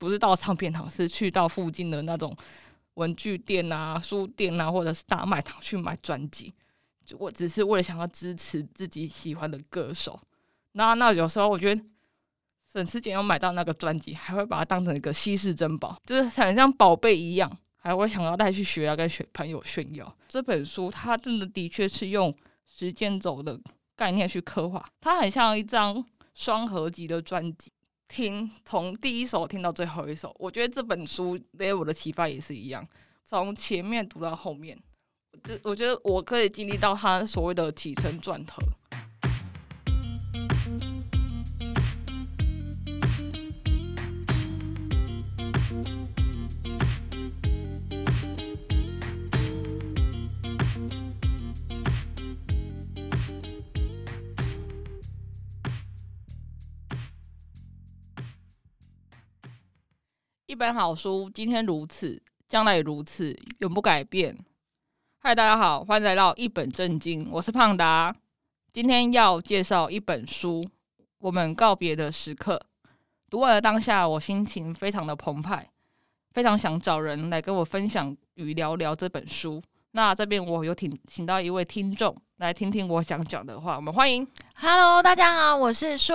[0.00, 2.34] 不是到唱片行，是去到附近的那种
[2.94, 6.52] 文具店啊、书店啊，或者是大卖场去买专辑。
[7.18, 10.18] 我只是为了想要支持自己喜欢的歌手。
[10.72, 11.82] 那那有时候我觉得
[12.72, 20.16] 省吃俭用买到那个专辑，还会把它当成一个稀世珍宝，就是很像宝贝一样，还会想要带去学校跟学朋友炫耀。
[20.28, 23.60] 这本书它真的的确是用时间轴的
[23.96, 27.70] 概念去刻画，它很像一张双合集的专辑，
[28.10, 30.34] 听从第一首听到最后一首。
[30.36, 32.84] 我觉得这本书给我的启发也是一样，
[33.24, 34.76] 从前面读到后面，
[35.44, 38.60] 这我觉得我可以经历到他所谓的起承转合。
[60.50, 64.36] 一本好书，今天如此，将来也如此，永不改变。
[65.20, 68.12] 嗨，大家好，欢迎来到一本正经，我是胖达。
[68.72, 70.64] 今天要介绍一本书，
[71.20, 72.56] 《我们告别的时刻》。
[73.30, 75.70] 读完了当下，我心情非常的澎湃，
[76.32, 79.62] 非常想找人来跟我分享与聊聊这本书。
[79.92, 84.26] 那这边我有请请到一位听众来听听我想讲的话，我们欢迎。
[84.56, 86.12] Hello，大家好，我是书。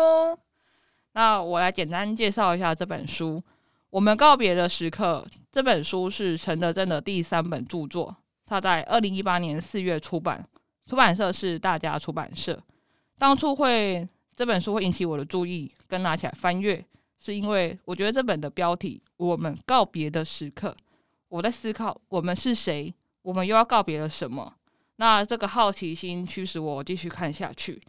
[1.13, 3.41] 那我来简单介绍一下这本书。
[3.95, 8.13] 我们告别的时刻这本书是陈德正的第三本著作，
[8.45, 10.45] 他在二零一八年四月出版，
[10.85, 12.61] 出版社是大家出版社。
[13.17, 16.85] 当初会这本书会引起我的注意，跟拿起来翻阅，
[17.21, 20.75] 是因为我觉得这本的标题“我们告别的时刻”，
[21.29, 24.53] 我在思考我们是谁，我们又要告别了什么？
[24.97, 27.81] 那这个好奇心驱使我继续看下去。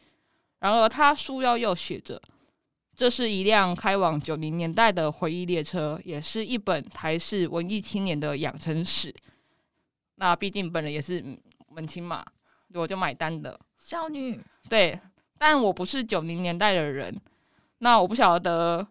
[0.61, 2.23] 然而，他书腰又写着。
[2.97, 9.15] 这是一辆开往九零年代的回忆列车，也是一本台式文艺青年的养成史。
[10.15, 11.23] 那毕竟本人也是
[11.69, 12.25] 文青嘛，
[12.73, 13.61] 我就买单的。
[13.79, 14.99] 少女对，
[15.37, 17.15] 但我不是九零年代的人，
[17.79, 18.87] 那我不晓得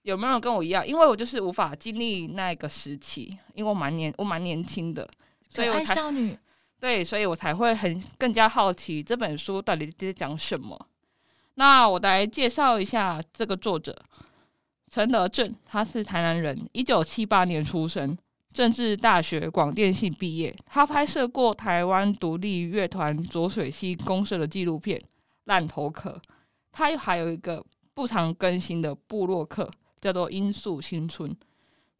[0.00, 5.06] 有没有人跟我一样，因为我就是无法经历那个时期，因为我蛮年我蛮年轻的，
[5.48, 6.36] 所以我才少女
[6.80, 10.88] 对，所以我才会很更加好奇这本书到底在讲什么。
[11.54, 13.94] 那我来介绍一下这个作者
[14.90, 18.16] 陈德正，他是台南人，一九七八年出生，
[18.54, 20.54] 政治大学广电系毕业。
[20.66, 24.98] 他拍摄过台湾独立乐团浊水溪公社的纪录片
[25.44, 26.10] 《烂头壳》，
[26.72, 27.64] 他还有一个
[27.94, 29.70] 不常更新的部落客，
[30.00, 31.30] 叫做《罂粟新村》。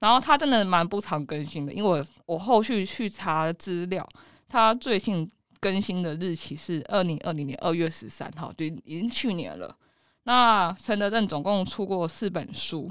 [0.01, 4.09] 然后他真的蛮不常更新的，因为我我后续去查资料，
[4.49, 5.31] 他最近。
[5.63, 9.79] 更新的日期是二零二零年二月十三号，就已经去年了。
[10.25, 12.91] 那陈德正总共出过四本书，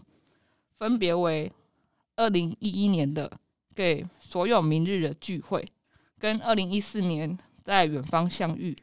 [0.79, 1.51] 分别为
[2.15, 3.27] 二零一一年的
[3.75, 5.61] 《给所有明日的聚会》，
[6.17, 8.73] 跟二零一四年在远方相遇，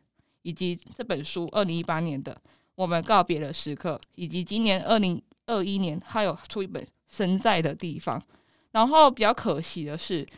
[0.42, 2.34] 以及这本书二零一八年的
[2.74, 8.20] 《我们告别的时刻》，以及今年二零二一年他有出一本《身在的地方》。
[8.72, 10.28] 然后比较可惜的是。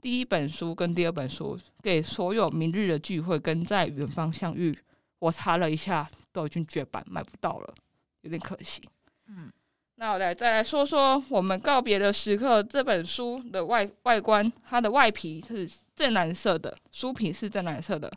[0.00, 4.78] 第一本书跟第二本书给所有明日的聚会跟在远方相遇，
[5.18, 7.74] 我查了一下，都已经绝版，买不到了，
[8.20, 8.82] 有点可惜。
[9.26, 9.50] 嗯，
[9.96, 18.12] 那我来再来说说我们告别的时刻这本书的外外观，它的外皮是正蓝色的，书皮是正蓝色的，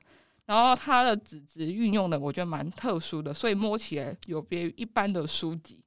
[0.46, 5.81] 然后它的纸质运用的我觉得蛮特殊的，所以摸起来有别于一般的书籍。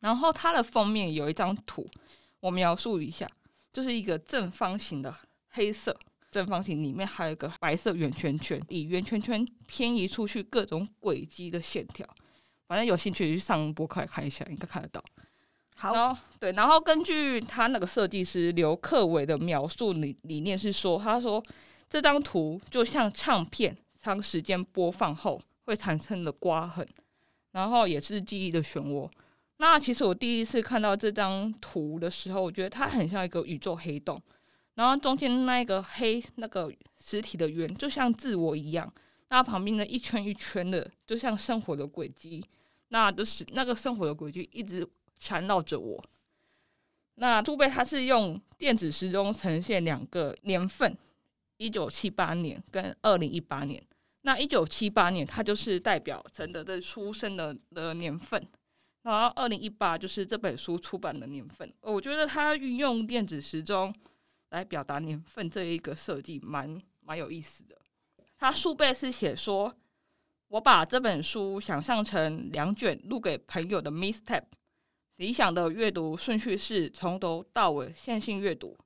[0.00, 1.88] 然后它的封面有一张图，
[2.40, 3.28] 我描述一下。
[3.72, 5.14] 就是一个正方形的
[5.50, 5.96] 黑色
[6.30, 12.06] 正方形，里面还有一个白色圆圈圈，以圆圈圈偏移出去各种轨迹的线条。
[12.66, 15.02] 反正有兴趣去上博客来看一下，应该看得到。
[15.74, 21.42] 好，然后对，然后根据他那个设计师刘克伟的描述理理念是说，他说
[21.88, 26.86] 这张图就像唱片长时间播放后会产生的刮痕，
[27.52, 29.10] 然后也是记忆的漩涡。
[29.60, 34.18] 那其实我第一次看到这张图的时候，我觉得它很像一个宇宙黑洞，
[34.76, 38.90] 然后中间那一个黑那个实体的圆就像自我一样，
[39.28, 42.42] 那旁边的一圈一圈的就像生活的轨迹，
[42.88, 46.02] 那都是那个生活的轨迹一直缠绕着我。
[47.16, 50.96] 那书背它是用电子时钟呈现两个年份，
[51.58, 53.84] 一九七八年跟二零一八年。
[54.22, 58.42] 那一九七八年它就是代表陈德正出生的的年份。
[59.02, 61.72] 然后，二零一八就是这本书出版的年份。
[61.80, 63.94] 我觉得他运用电子时钟
[64.50, 67.76] 来表达年份这一个设计，蛮蛮有意思的。
[68.38, 69.74] 他数倍是写说
[70.48, 74.44] ：“我把这本书想象成两卷录给朋友的 mistape，
[75.16, 78.76] 理想的阅读顺序是从头到尾线性阅读，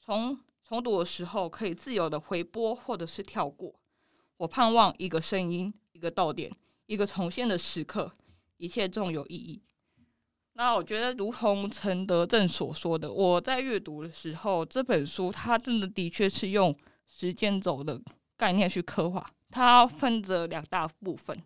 [0.00, 3.74] 从重读的时候可以自由的回播或者是跳过。
[4.36, 6.52] 我盼望一个声音，一个到点，
[6.86, 8.12] 一个重现的时刻，
[8.56, 9.62] 一切重有意义。
[10.58, 16.74] 那我觉得，如同陈德正所说的，我在阅读的时候，这本书它真的的确是用
[17.06, 18.00] 时间轴的
[18.38, 19.30] 概念去刻画。
[19.50, 21.38] 它分着两大部分，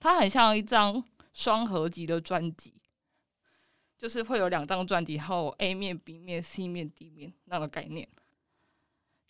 [0.00, 2.72] 它很像一张双合集的专辑，
[3.98, 8.08] 就是会有两张专辑，然后 A 面、B 面、C 面、D 面那个概念。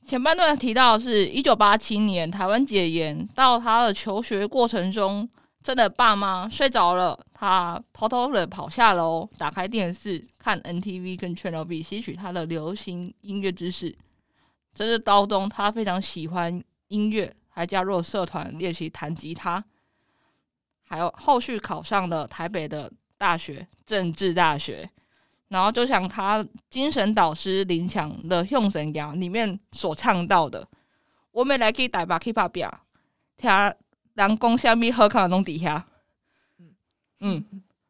[0.06, 5.28] 前半段提到是一九八七年台湾解严，到他的求学过程中。
[5.64, 13.96] 真的，爸妈睡着了，他偷偷的跑下楼，打开电视看 NTV 跟 Channel B，吸取他的流行音乐知识。
[14.74, 19.64] 这是高中，他非常喜欢音乐，还加入了社团练习弹吉他。
[20.82, 24.90] 还有后续考上了台北的大学政治大学，
[25.48, 30.68] 然后就像他精神导师林强的《用神谣》里面所唱到的
[31.32, 32.68] ：“我们来去台北去打拼，
[33.38, 33.50] 听。”
[34.14, 35.86] 人讲虾米好看拢底下，
[37.18, 37.44] 嗯，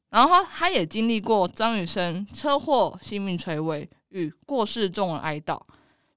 [0.09, 5.61] 然后他也经历过张雨生车祸、性命垂危与过世众人哀悼，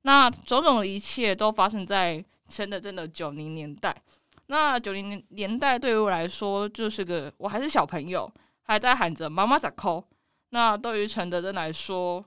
[0.03, 3.95] 那种种的一切都发生在陈德正的九零年代。
[4.45, 8.31] 那九零年代对于我来说，就是个我还是小朋友，
[8.61, 10.01] 还在喊着妈妈咋抠。
[10.51, 12.23] 那对于陈德正来说，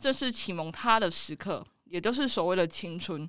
[0.00, 3.28] 这是启蒙他的时刻，也就是所谓的青春。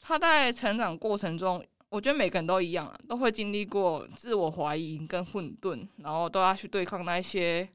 [0.00, 1.62] 他在成长过程中。
[1.94, 7.68] 我觉得每个人都一样啊，都会经历过自我怀疑跟混沌，然后都要去对抗那一些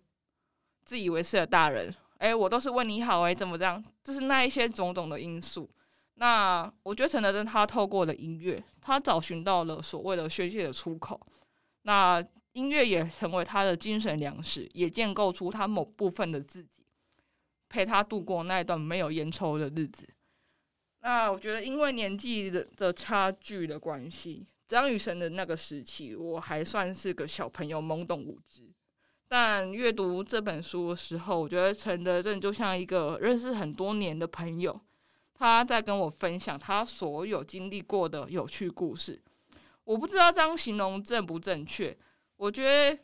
[0.84, 1.96] 自以为是的大人。
[2.18, 3.82] 哎，我都是为你好，哎，怎么这样？
[4.04, 5.70] 就是那一些种种的因素。
[6.16, 11.18] 那我觉得陈德正他透过了音乐，他找寻到了所谓的宣泄的出口。
[11.84, 16.86] 那音乐也成为他的精神粮食，也建构出他某部分的自己，
[17.70, 20.06] 陪他度过那一段没有烟抽的日子。
[21.02, 28.70] 那我觉得，因为年纪的的差距的关系，张雨生的那个时期，我还算是个小朋友，懵懂无知。
[29.30, 34.78] 但阅读这本书的时候，我觉得陈德正就像一个认识很多年的朋友，
[35.34, 39.22] 他在跟我分享他所有经历过的有趣故事。
[39.86, 41.98] 我不知道这样形容正不正确。
[42.36, 43.00] 我觉得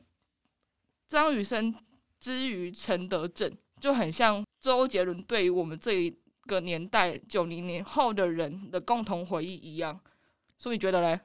[1.08, 1.74] 张雨生
[2.20, 6.14] 之于陈德正，就很像周杰伦对于我们这一。
[6.48, 10.00] 个年代九零年后的人的共同回忆一样，
[10.58, 11.20] 所以你觉得嘞？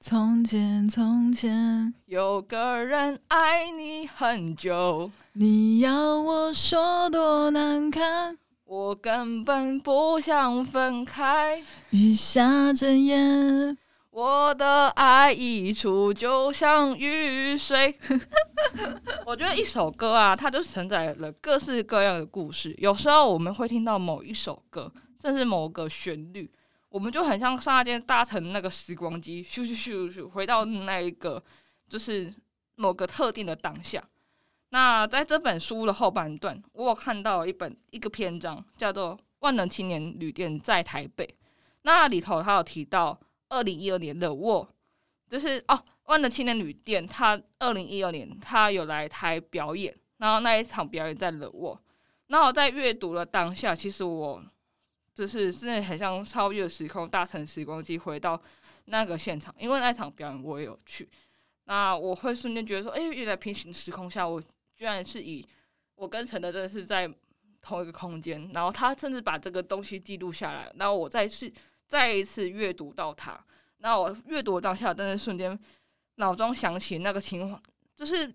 [0.00, 11.62] 从前，从前有个人爱你很久，你要我说多难堪，我根本不想分开。
[11.90, 13.76] 雨下整夜。
[14.54, 17.98] 的爱溢出，就像雨水。
[19.26, 22.74] 我觉得一首歌啊，它就承载了各式各样的故事。
[22.78, 26.50] 有时候我们会听到某一首歌，甚至某个旋律，
[26.88, 31.42] 我们就很像刹那间搭乘那个时光机，咻咻咻咻，回到那一个
[31.88, 32.32] 就是
[32.76, 34.02] 某个特定的当下。
[34.70, 41.24] 那在这本书的后半段，我有看到一本一个篇章，叫做《万能青年旅店在台北》，
[41.82, 43.18] 那里头他有提到。
[43.48, 44.68] 二零一二年的我，
[45.28, 51.80] 就是哦，万能青年旅店，他二零一二年他有来台表演，然后那一场表演在了我，
[52.28, 54.42] 那我在阅读的当下，其实我
[55.14, 58.40] 就是真的很像超越时空，搭乘时光机回到
[58.86, 61.08] 那个现场，因为那场表演我也有去，
[61.64, 64.40] 那我会瞬间觉得说，哎，原来平行时空下，我
[64.74, 65.46] 居然是以
[65.94, 67.08] 我跟陈德正是在
[67.60, 71.52] 同一个空间，然后他甚至把这个东西记录下来，然后我再是。
[71.86, 73.38] 再一次阅读到它，
[73.78, 75.56] 那我阅读当下，但是瞬间
[76.16, 77.62] 脑中想起那个秦皇，
[77.94, 78.34] 就是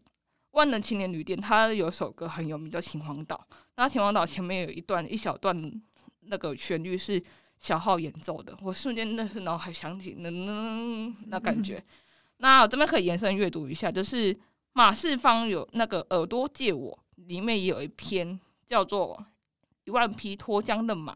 [0.51, 3.47] 万能青年旅店，它有首歌很有名，叫《秦皇岛》。
[3.75, 5.81] 那秦皇岛前面有一段一小段
[6.21, 7.21] 那个旋律是
[7.59, 11.83] 小号演奏的，我瞬间那是脑海想起，嗯，那感觉。
[12.37, 14.37] 那我这边可以延伸阅读一下，就是
[14.73, 19.17] 马世芳有那个耳朵借我，里面也有一篇叫做
[19.85, 21.13] 《一万匹脱缰的马》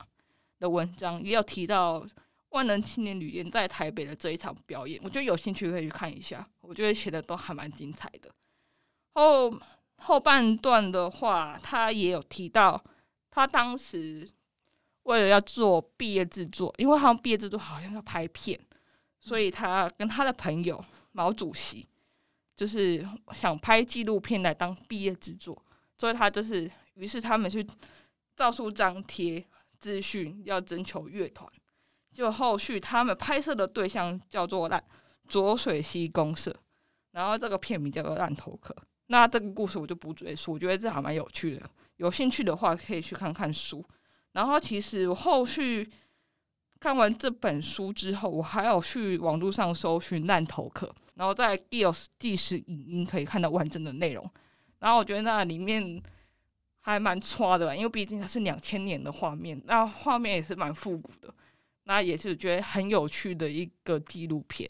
[0.59, 2.05] 的文章，也有提到。
[2.53, 6.47] 万能青年旅店在台北的这一场表演，我觉得有兴趣可以去看一下。
[6.61, 8.31] 我觉得写的都还蛮精彩的。
[9.15, 9.51] 后
[9.97, 12.83] 后半段的话，他也有提到，
[13.31, 14.27] 他当时
[15.03, 18.59] 为了要做毕业制作，因为他们毕业制作好像要拍片，
[19.19, 21.87] 所以他跟他的朋友毛主席
[22.55, 25.59] 就是想拍纪录片来当毕业制作，
[25.97, 27.65] 所以他就是于是他们去
[28.35, 29.43] 到处张贴
[29.79, 31.51] 资讯，要征求乐团。
[32.13, 34.83] 就后续他们拍摄的对象叫做烂
[35.27, 36.55] 浊水溪公社，
[37.11, 38.75] 然后这个片名叫做烂头壳。
[39.07, 41.69] 那这个故事我就不赘述，我觉得这还蛮有趣的。
[41.97, 43.83] 有兴趣的话可以去看看书。
[44.31, 45.87] 然后其实我后续
[46.79, 54.29] 看完这本书之后，我还有去网络上搜寻烂头壳，然后在 Gios 即时影音可以看到完整的内容。
[54.79, 56.01] 然后我觉得那里面
[56.81, 61.33] 还蛮刷的，因为毕竟它是两千年的画面，那画面也是蛮复古的。
[61.85, 64.69] 那也是觉得很有趣的一个纪录片。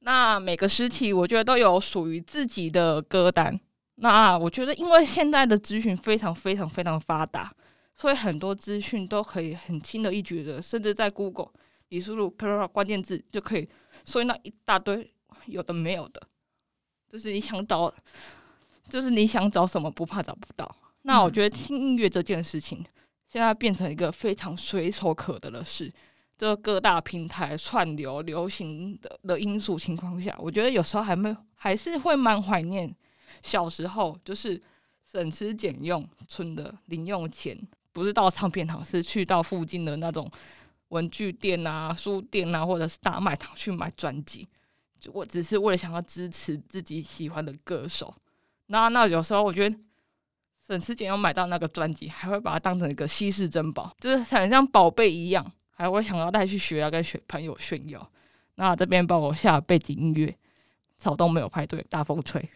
[0.00, 3.58] 那每个时期，我觉得都有属于自己的歌单。
[3.96, 7.54] 那我觉得，因为现在的资讯非常非常非常发达，
[7.94, 11.52] 所以很多资讯都可以很轻而易举的，甚至在 Google
[11.88, 13.68] 你输入“啪啪”关键字，就可以
[14.04, 15.10] 搜到一大堆
[15.46, 16.20] 有的没有的。
[17.08, 17.94] 就是你想找，
[18.90, 20.76] 就是你想找什么，不怕找不到。
[21.02, 22.84] 那我觉得听音乐这件事情。
[23.34, 25.92] 现在变成一个非常随手可得的事，
[26.38, 32.94] 这各大平台串流流行的的因素情况下，我觉得有时候还没还是会蛮怀念
[33.42, 34.62] 小时候，就是
[35.04, 37.58] 省吃俭用存的零用钱，
[37.92, 40.30] 不是到唱片行，是去到附近的那种
[40.90, 44.46] 文具店啊、书店啊，或者是大卖场去买专辑，
[45.00, 48.14] 就我只是为了想要支持自己喜欢的歌手。
[48.66, 49.76] 那那有时候我觉得。
[50.66, 58.10] 省吃俭用买到那个专辑，还会把它当成一个稀世珍宝，就是很像宝贝一样，还会想要带去学校跟学朋友炫耀。
[58.54, 60.34] 那这边帮我下背景音乐，
[60.96, 62.48] 草东没有派对，大风吹。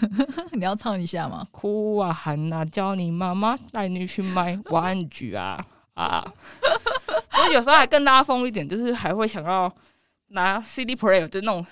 [0.52, 1.46] 你要唱一下吗？
[1.50, 5.62] 哭啊喊啊，叫你妈妈带你去买玩具啊
[5.92, 6.32] 啊！
[6.62, 9.70] 我 有时候还更拉风一点，就是还会想要
[10.28, 11.66] 拿 CD player，就那种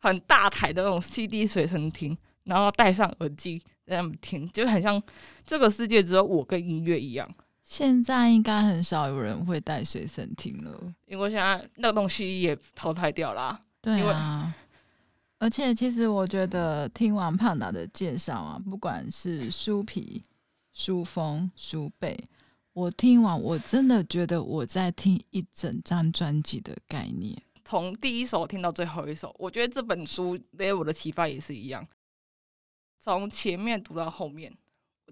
[0.00, 3.62] 很大台的那种 CD 随身听，然后戴上耳机。
[3.90, 5.02] 这样听就很像
[5.44, 7.28] 这个世界只有我跟音乐一样。
[7.64, 13.60] 现在应该很少有人会带随身听了，因为现在那个东西也淘汰掉了。
[13.80, 14.54] 对啊，
[15.38, 20.22] 而且其实我觉得听完胖达的介绍啊，不管是书皮、
[20.72, 22.18] 书封、书背，
[22.72, 29.34] 我听完我真的觉得我在听一整张专辑的概念，从第一首听到最后一首。
[29.38, 31.86] 我觉得这本书给我的启发也是一样。
[33.02, 34.52] 从前面读到后面，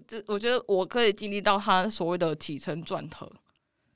[0.07, 3.29] 这我觉得我可以经历到他所谓的起承转合。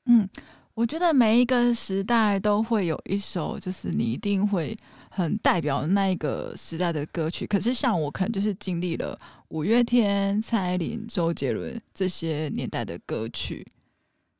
[0.05, 0.27] 嗯，
[0.73, 4.75] 我觉得每一个时代都会有一首，就是你一定会
[5.11, 7.45] 很代表那一个时代的歌曲。
[7.45, 9.15] 可是像我，可能就是经历了
[9.49, 13.63] 五月天、蔡依林、周杰伦这些年代的歌曲。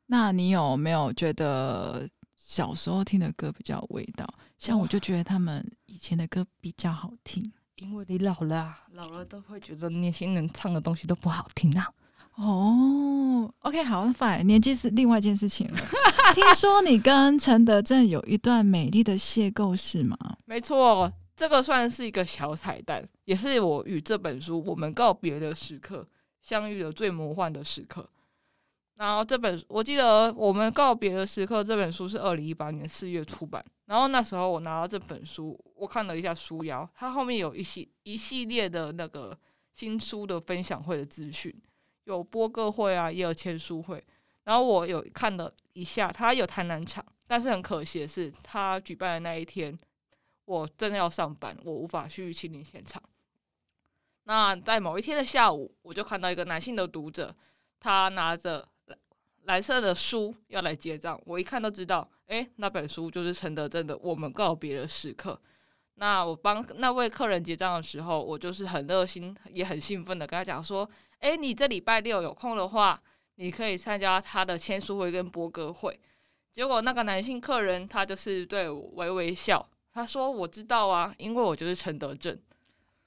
[0.06, 2.06] 那你有没有觉得
[2.36, 4.26] 小时候听的歌比较有味道？
[4.58, 7.52] 像我就觉得他们以前的歌比较好听。
[7.76, 11.90] 因为你老了啊，老了都会觉得年轻人唱的东西都不好听啊。
[12.36, 15.78] 哦，OK，好，fine，年纪是另外一件事情了。
[16.34, 20.16] 听说你跟陈德正有一段美丽的邂逅，是吗？
[20.44, 26.02] 没错，这个算是一个小彩蛋，也是我与这本书《我们告别的时刻》
[26.40, 28.08] 相遇的最魔幻的时刻。
[28.96, 33.64] 然后这本我记得《我们告别的时刻》这本书是二零一八年四月出版。
[33.86, 39.38] 然后那时候我拿到这本书，我看了一下书腰，它后面有一系一系列的那个
[39.74, 41.54] 新书的分享会的资讯，
[42.04, 44.02] 有播歌会啊，也有签书会。
[44.44, 49.78] 然后我有看了一下，它有台南场，但是很可惜的是，他举办的那一天，
[50.46, 53.02] 我真的要上班，我无法去亲临现场。
[54.22, 57.36] 那在某一天的下午，我就看到一个男性的读者，
[57.78, 58.66] 他拿着。
[58.86, 58.98] 蓝
[59.44, 65.38] 蓝色的书要来结账，我一看都知道，诶、那本书就是陈德正的《我们告别的时刻》。
[65.96, 70.88] 那我帮那位客人结账的时候，我就是很热心，也很兴奋的跟他讲说，
[71.20, 73.00] 哎、欸，你这礼拜六有空的话，
[73.36, 75.98] 你可以参加他的签书会跟播歌会。
[76.52, 82.38] 结果那个男性客人他就是对我微微笑，他说：“我知道啊，因为我就是陈德正，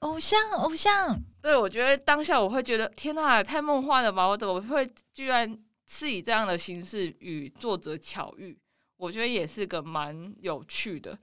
[0.00, 4.26] 偶像，偶像。”对，我觉得当下我会觉得，天呐，太梦幻了吧！
[4.26, 5.58] 我怎么会居然？
[5.90, 8.54] 是以这样的形式与作者巧遇，
[8.98, 11.18] 我觉得也是个蛮有趣的。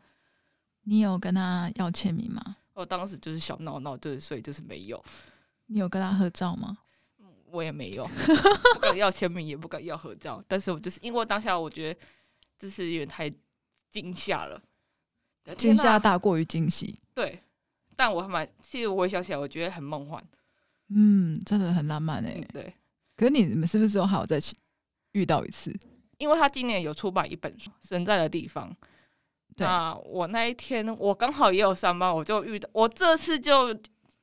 [0.86, 2.56] 你有跟他要签名吗？
[2.74, 5.04] 我当时就是小闹闹，就是所以就是没有。
[5.68, 6.77] 你有跟他合照吗？
[7.50, 8.06] 我也没有，
[8.74, 10.44] 不敢要签名，也不敢要合照。
[10.48, 12.00] 但是我就是因为当下我觉得
[12.60, 13.32] 就是有点太
[13.89, 14.62] 惊吓了，
[15.58, 17.00] 惊吓大过于惊喜。
[17.13, 17.42] 对，
[17.96, 20.24] 但我还蛮，其实我也想起来，我觉得很梦幻。
[20.89, 22.48] 嗯，真的很浪漫诶、欸嗯。
[22.51, 22.74] 对。
[23.15, 24.38] 可是你们是不是都还有再
[25.13, 25.74] 遇到一次？
[26.18, 28.70] 因为他今年有出版一本书《神在的地方》。
[29.57, 33.67] 那我那一天我刚好也有上班，我就遇到，我这次就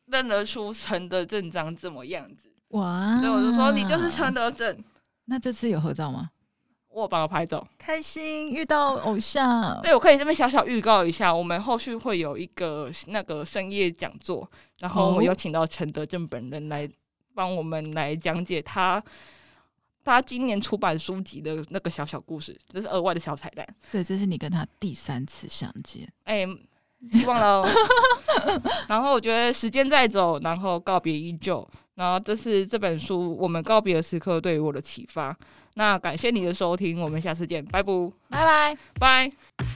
[0.07, 2.51] 认得出陈德正长怎么样子。
[2.69, 3.19] 哇！
[3.21, 4.83] 所以我就说你就是陈德正。
[5.27, 6.31] 那这次有合照吗？
[6.89, 9.81] 我把我拍照，开心遇到偶像。
[9.81, 14.47] 对，我可以这边小小预告一下，我们后续会有一个那个深夜讲座，
[14.81, 16.87] 然后我们有请到陈德正本人来
[17.35, 19.03] 帮我们来讲解他
[20.05, 23.67] 他今年出版书籍的那个小小故事，这是额外的小彩蛋。
[23.83, 26.49] 所以这是你跟他第三次相见，哎、欸，
[27.11, 27.69] 希望喽。
[28.89, 35.37] 然后我觉得时间在走，然后告别依旧，然后这是这本书我们告别的时刻对于我的启发。
[35.75, 37.93] 那感谢你的收听，我们下次见，拜拜，
[38.29, 39.73] 拜拜，拜。